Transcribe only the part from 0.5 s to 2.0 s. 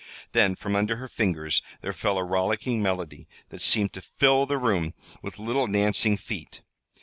from under her fingers there